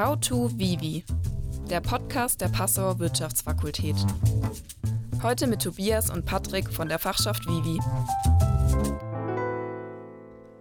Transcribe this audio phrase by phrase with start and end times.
[0.00, 1.04] How to Vivi,
[1.68, 3.96] der Podcast der Passauer Wirtschaftsfakultät.
[5.22, 7.78] Heute mit Tobias und Patrick von der Fachschaft Vivi.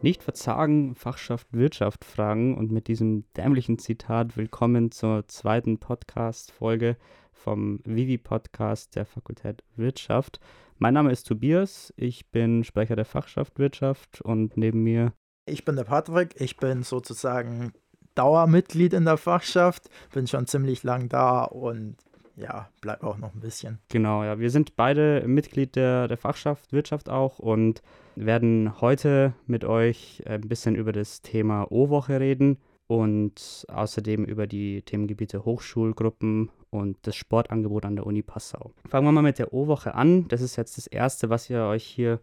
[0.01, 6.97] Nicht verzagen, Fachschaft Wirtschaft fragen und mit diesem dämlichen Zitat willkommen zur zweiten Podcast-Folge
[7.31, 10.41] vom Vivi-Podcast der Fakultät Wirtschaft.
[10.79, 15.13] Mein Name ist Tobias, ich bin Sprecher der Fachschaft Wirtschaft und neben mir.
[15.45, 17.71] Ich bin der Patrick, ich bin sozusagen
[18.15, 21.95] Dauermitglied in der Fachschaft, bin schon ziemlich lang da und
[22.35, 23.79] ja, bleib auch noch ein bisschen.
[23.89, 27.81] Genau, ja, wir sind beide Mitglied der, der Fachschaft Wirtschaft auch und
[28.15, 34.81] werden heute mit euch ein bisschen über das Thema O-Woche reden und außerdem über die
[34.81, 38.71] Themengebiete Hochschulgruppen und das Sportangebot an der Uni Passau.
[38.87, 40.27] Fangen wir mal mit der O-Woche an.
[40.27, 42.19] Das ist jetzt das Erste, was ihr euch hier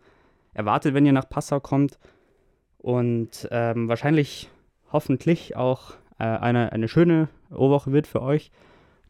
[0.54, 1.98] erwartet, wenn ihr nach Passau kommt.
[2.78, 4.50] Und ähm, wahrscheinlich,
[4.92, 8.50] hoffentlich auch äh, eine, eine schöne O-Woche wird für euch,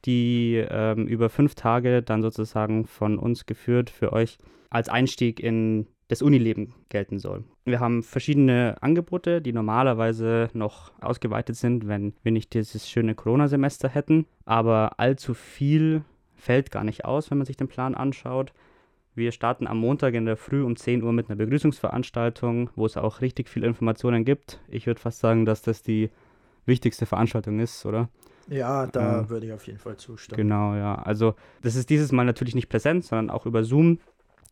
[0.05, 4.39] die ähm, über fünf Tage dann sozusagen von uns geführt für euch
[4.71, 7.45] als Einstieg in das Unileben gelten soll.
[7.65, 13.89] Wir haben verschiedene Angebote, die normalerweise noch ausgeweitet sind, wenn wir nicht dieses schöne Corona-Semester
[13.89, 14.27] hätten.
[14.45, 16.03] Aber allzu viel
[16.37, 18.53] fällt gar nicht aus, wenn man sich den Plan anschaut.
[19.17, 22.99] Wir starten am Montag in der Früh um 10 Uhr mit einer Begrüßungsveranstaltung, wo es
[22.99, 24.61] auch richtig viele Informationen gibt.
[24.69, 26.11] Ich würde fast sagen, dass das die
[26.67, 28.11] wichtigste Veranstaltung ist, oder?
[28.51, 30.37] Ja, da äh, würde ich auf jeden Fall zustimmen.
[30.37, 30.97] Genau, ja.
[30.97, 34.01] Also das ist dieses Mal natürlich nicht präsent, sondern auch über Zoom.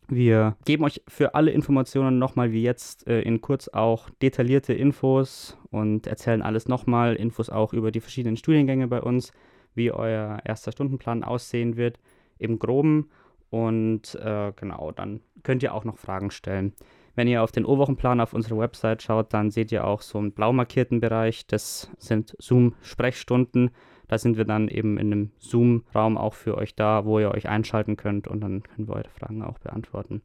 [0.07, 5.59] Wir geben euch für alle Informationen nochmal wie jetzt äh, in kurz auch detaillierte Infos
[5.69, 7.15] und erzählen alles nochmal.
[7.15, 9.31] Infos auch über die verschiedenen Studiengänge bei uns,
[9.75, 11.99] wie euer erster Stundenplan aussehen wird
[12.39, 13.11] im groben.
[13.55, 16.73] Und äh, genau, dann könnt ihr auch noch Fragen stellen.
[17.15, 20.33] Wenn ihr auf den O-Wochenplan auf unserer Website schaut, dann seht ihr auch so einen
[20.33, 21.47] blau markierten Bereich.
[21.47, 23.71] Das sind Zoom-Sprechstunden.
[24.09, 27.47] Da sind wir dann eben in einem Zoom-Raum auch für euch da, wo ihr euch
[27.47, 30.21] einschalten könnt und dann können wir eure Fragen auch beantworten.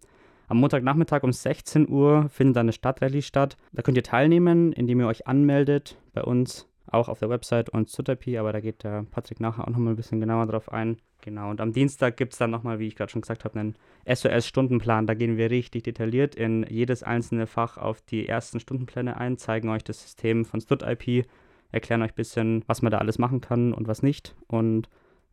[0.49, 3.57] Am Montagnachmittag um 16 Uhr findet dann eine Stadtrallye statt.
[3.71, 7.89] Da könnt ihr teilnehmen, indem ihr euch anmeldet bei uns, auch auf der Website und
[7.89, 10.99] Sutterpi, aber da geht der Patrick nachher auch nochmal ein bisschen genauer drauf ein.
[11.23, 13.77] Genau, und am Dienstag gibt es dann nochmal, wie ich gerade schon gesagt habe, einen
[14.07, 15.07] SOS-Stundenplan.
[15.07, 19.69] Da gehen wir richtig detailliert in jedes einzelne Fach auf die ersten Stundenpläne ein, zeigen
[19.69, 21.27] euch das System von StudIP
[21.73, 24.89] erklären euch ein bisschen, was man da alles machen kann und was nicht und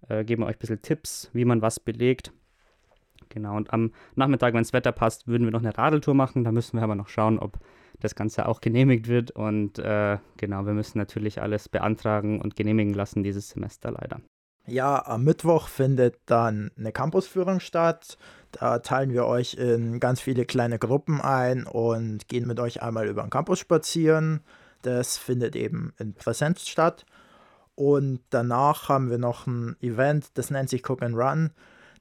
[0.08, 2.32] äh, geben euch ein bisschen Tipps, wie man was belegt.
[3.30, 6.44] Genau, und am Nachmittag, wenn das Wetter passt, würden wir noch eine Radeltour machen.
[6.44, 7.60] Da müssen wir aber noch schauen, ob
[8.00, 9.32] das Ganze auch genehmigt wird.
[9.32, 14.22] Und äh, genau, wir müssen natürlich alles beantragen und genehmigen lassen dieses Semester leider.
[14.70, 18.18] Ja, am Mittwoch findet dann eine Campusführung statt.
[18.52, 23.08] Da teilen wir euch in ganz viele kleine Gruppen ein und gehen mit euch einmal
[23.08, 24.42] über den Campus spazieren.
[24.82, 27.06] Das findet eben in Präsenz statt.
[27.76, 31.52] Und danach haben wir noch ein Event, das nennt sich Cook and Run.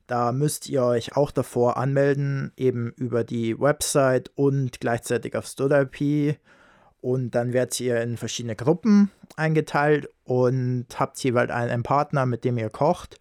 [0.07, 6.39] Da müsst ihr euch auch davor anmelden, eben über die Website und gleichzeitig auf StudIP.
[7.01, 12.59] Und dann werdet ihr in verschiedene Gruppen eingeteilt und habt jeweils einen Partner, mit dem
[12.59, 13.21] ihr kocht.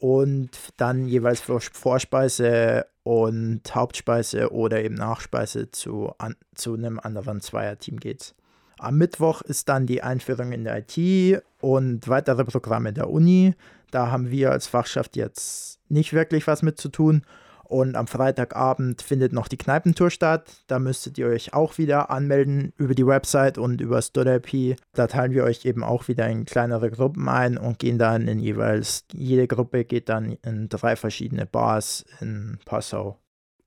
[0.00, 7.98] Und dann jeweils Vorspeise und Hauptspeise oder eben Nachspeise zu, an, zu einem anderen Zweierteam
[7.98, 8.34] geht's.
[8.78, 13.54] Am Mittwoch ist dann die Einführung in der IT und weitere Programme der Uni.
[13.90, 17.22] Da haben wir als Fachschaft jetzt nicht wirklich was mit zu tun.
[17.64, 20.62] Und am Freitagabend findet noch die Kneipentour statt.
[20.68, 24.76] Da müsstet ihr euch auch wieder anmelden über die Website und über StudIP.
[24.94, 28.38] Da teilen wir euch eben auch wieder in kleinere Gruppen ein und gehen dann in
[28.38, 33.18] jeweils, jede Gruppe geht dann in drei verschiedene Bars in Passau.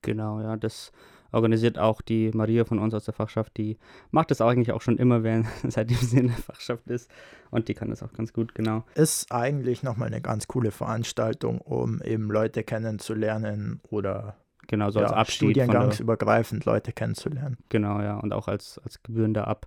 [0.02, 0.90] Genau, ja, das
[1.32, 3.56] organisiert auch die Maria von uns aus der Fachschaft.
[3.56, 3.78] Die
[4.10, 7.10] macht das eigentlich auch schon immer, während, seitdem sie in der Fachschaft ist.
[7.50, 8.84] Und die kann das auch ganz gut, genau.
[8.94, 14.36] Ist eigentlich nochmal eine ganz coole Veranstaltung, um eben Leute kennenzulernen oder
[14.68, 17.56] genau, so ja, als Abschied studiengangsübergreifend Leute kennenzulernen.
[17.68, 18.18] Genau, ja.
[18.18, 19.66] Und auch als, als gebührender Ab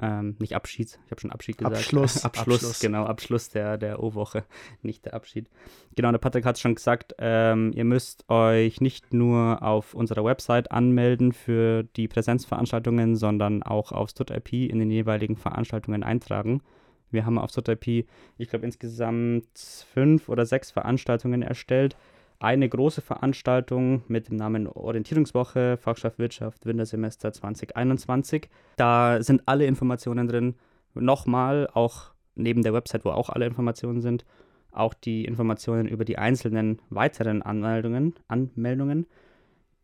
[0.00, 1.76] ähm, nicht Abschied, ich habe schon Abschied gesagt.
[1.76, 2.24] Abschluss.
[2.24, 4.44] Abschluss, Abschluss, genau, Abschluss der, der O-Woche,
[4.82, 5.48] nicht der Abschied.
[5.96, 10.24] Genau, der Patrick hat es schon gesagt, ähm, ihr müsst euch nicht nur auf unserer
[10.24, 16.62] Website anmelden für die Präsenzveranstaltungen, sondern auch auf StudIP in den jeweiligen Veranstaltungen eintragen.
[17.10, 18.06] Wir haben auf StudIP,
[18.38, 19.46] ich glaube, insgesamt
[19.92, 21.96] fünf oder sechs Veranstaltungen erstellt
[22.40, 28.48] eine große Veranstaltung mit dem Namen Orientierungswoche, Fachschaft Wirtschaft, Wintersemester 2021.
[28.76, 30.54] Da sind alle Informationen drin.
[30.94, 34.24] Nochmal, auch neben der Website, wo auch alle Informationen sind,
[34.72, 38.14] auch die Informationen über die einzelnen weiteren Anmeldungen.
[38.26, 39.06] Anmeldungen.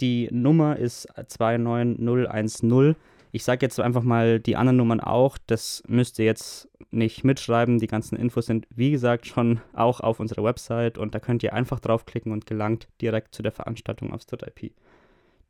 [0.01, 2.97] Die Nummer ist 29010.
[3.33, 5.37] Ich sage jetzt einfach mal die anderen Nummern auch.
[5.47, 7.79] Das müsst ihr jetzt nicht mitschreiben.
[7.79, 11.53] Die ganzen Infos sind, wie gesagt, schon auch auf unserer Website und da könnt ihr
[11.53, 14.73] einfach draufklicken und gelangt direkt zu der Veranstaltung auf StudIP.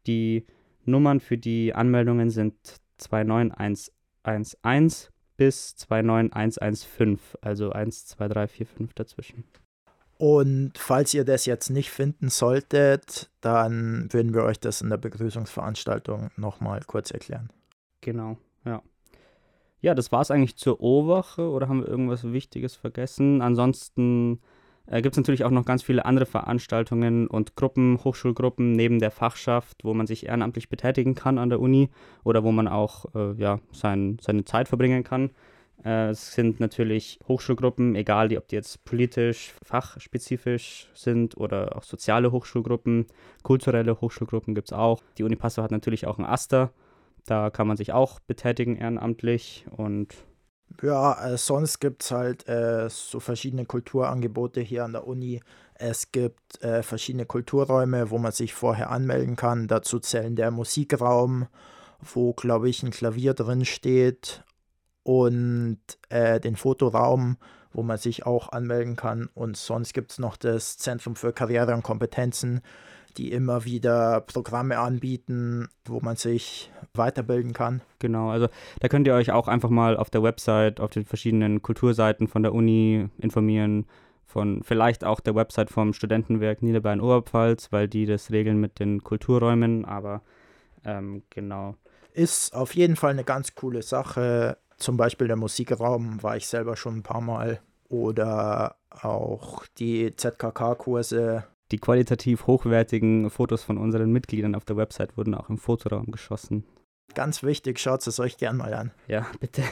[0.06, 0.46] Die
[0.84, 2.54] Nummern für die Anmeldungen sind
[2.98, 9.44] 29111 bis 29115, also 1, 2, 3, 4, 5 dazwischen.
[10.18, 14.96] Und falls ihr das jetzt nicht finden solltet, dann würden wir euch das in der
[14.96, 17.50] Begrüßungsveranstaltung nochmal kurz erklären.
[18.00, 18.82] Genau, ja.
[19.86, 23.40] Ja, das war es eigentlich zur O-Woche oder haben wir irgendwas Wichtiges vergessen?
[23.40, 24.40] Ansonsten
[24.86, 29.12] äh, gibt es natürlich auch noch ganz viele andere Veranstaltungen und Gruppen, Hochschulgruppen neben der
[29.12, 31.88] Fachschaft, wo man sich ehrenamtlich betätigen kann an der Uni
[32.24, 35.30] oder wo man auch äh, ja, sein, seine Zeit verbringen kann.
[35.84, 42.32] Äh, es sind natürlich Hochschulgruppen, egal ob die jetzt politisch, fachspezifisch sind oder auch soziale
[42.32, 43.06] Hochschulgruppen,
[43.44, 45.00] kulturelle Hochschulgruppen gibt es auch.
[45.18, 46.72] Die Uni Passau hat natürlich auch ein Aster,
[47.26, 50.14] da kann man sich auch betätigen ehrenamtlich und
[50.82, 55.40] ja, äh, sonst gibt es halt äh, so verschiedene Kulturangebote hier an der Uni.
[55.74, 59.68] Es gibt äh, verschiedene Kulturräume, wo man sich vorher anmelden kann.
[59.68, 61.46] Dazu zählen der Musikraum,
[62.00, 64.44] wo, glaube ich, ein Klavier drin steht
[65.02, 65.78] und
[66.08, 67.36] äh, den Fotoraum,
[67.72, 69.28] wo man sich auch anmelden kann.
[69.34, 72.60] Und sonst gibt es noch das Zentrum für Karriere und Kompetenzen,
[73.16, 77.82] die immer wieder Programme anbieten, wo man sich weiterbilden kann.
[77.98, 78.48] Genau, also
[78.80, 82.42] da könnt ihr euch auch einfach mal auf der Website, auf den verschiedenen Kulturseiten von
[82.42, 83.86] der Uni informieren,
[84.24, 89.84] von vielleicht auch der Website vom Studentenwerk Niederbayern-Oberpfalz, weil die das regeln mit den Kulturräumen,
[89.84, 90.22] aber
[90.84, 91.74] ähm, genau.
[92.12, 96.76] Ist auf jeden Fall eine ganz coole Sache zum Beispiel der Musikraum war ich selber
[96.76, 97.60] schon ein paar Mal.
[97.88, 101.44] Oder auch die ZKK-Kurse.
[101.72, 106.64] Die qualitativ hochwertigen Fotos von unseren Mitgliedern auf der Website wurden auch im Fotoraum geschossen.
[107.14, 108.92] Ganz wichtig, schaut es euch gern mal an.
[109.08, 109.62] Ja, bitte.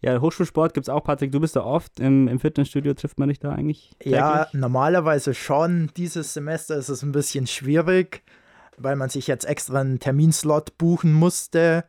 [0.00, 1.32] Ja, Hochschulsport gibt es auch, Patrick.
[1.32, 2.94] Du bist da oft im, im Fitnessstudio.
[2.94, 3.90] Trifft man dich da eigentlich?
[3.98, 4.20] Täglich?
[4.20, 5.90] Ja, normalerweise schon.
[5.96, 8.22] Dieses Semester ist es ein bisschen schwierig,
[8.76, 11.84] weil man sich jetzt extra einen Terminslot buchen musste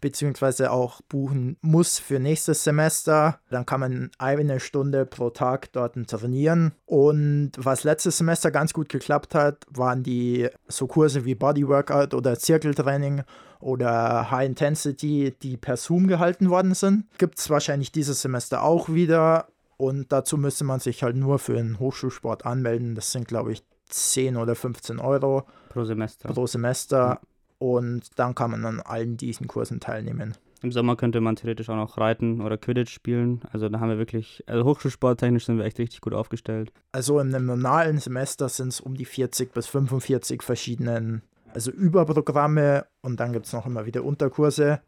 [0.00, 3.40] beziehungsweise auch buchen muss für nächstes Semester.
[3.50, 6.72] Dann kann man eine Stunde pro Tag dort trainieren.
[6.86, 12.38] Und was letztes Semester ganz gut geklappt hat, waren die so Kurse wie Bodyworkout oder
[12.38, 13.22] Zirkeltraining
[13.60, 17.04] oder High Intensity, die per Zoom gehalten worden sind.
[17.18, 19.48] Gibt es wahrscheinlich dieses Semester auch wieder.
[19.76, 22.94] Und dazu müsste man sich halt nur für einen Hochschulsport anmelden.
[22.94, 26.28] Das sind, glaube ich, 10 oder 15 Euro pro Semester.
[26.32, 27.20] Pro Semester.
[27.60, 30.34] Und dann kann man an allen diesen Kursen teilnehmen.
[30.62, 33.42] Im Sommer könnte man theoretisch auch noch reiten oder Quidditch spielen.
[33.52, 36.72] Also da haben wir wirklich, also hochschulsporttechnisch sind wir echt richtig gut aufgestellt.
[36.92, 41.22] Also in einem normalen Semester sind es um die 40 bis 45 verschiedenen,
[41.52, 44.80] also Überprogramme und dann gibt es noch immer wieder Unterkurse.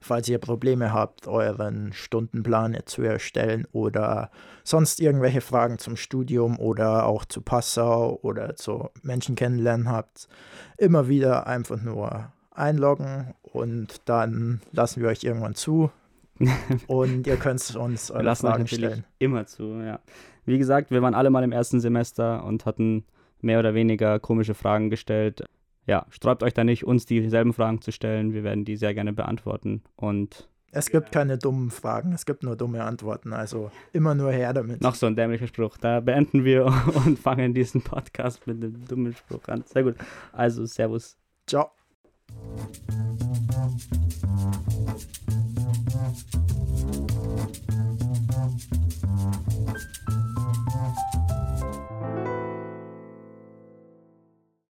[0.00, 4.30] Falls ihr Probleme habt, euren Stundenplan zu erstellen oder
[4.62, 10.28] sonst irgendwelche Fragen zum Studium oder auch zu Passau oder zu Menschen kennenlernen habt,
[10.76, 15.90] immer wieder einfach nur einloggen und dann lassen wir euch irgendwann zu,
[16.86, 19.04] und ihr könnt uns eure lassen Fragen stellen.
[19.18, 20.00] Immer zu, ja.
[20.44, 23.04] Wie gesagt, wir waren alle mal im ersten Semester und hatten
[23.40, 25.44] mehr oder weniger komische Fragen gestellt.
[25.86, 28.32] Ja, sträubt euch da nicht, uns dieselben Fragen zu stellen.
[28.32, 29.82] Wir werden die sehr gerne beantworten.
[29.94, 33.32] Und es gibt keine dummen Fragen, es gibt nur dumme Antworten.
[33.32, 34.82] Also immer nur her damit.
[34.82, 35.78] Noch so ein dämlicher Spruch.
[35.78, 36.66] Da beenden wir
[37.06, 39.64] und fangen diesen Podcast mit einem dummen Spruch an.
[39.66, 39.96] Sehr gut.
[40.32, 41.16] Also, Servus.
[41.46, 41.70] Ciao.
[45.96, 47.75] Thank you.